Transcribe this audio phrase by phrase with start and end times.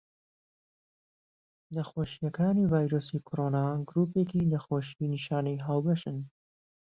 [1.73, 6.17] نەخۆشیەکانی ڤایرۆسی کۆڕۆنا گرووپێکی نەخۆشی نیشانەی هاوبەشن.